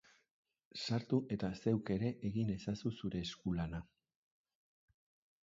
[0.85, 3.85] Sartu eta zeuk ere egin ezazu zeure eskulana.